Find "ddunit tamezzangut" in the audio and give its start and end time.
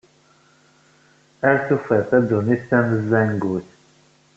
2.21-3.67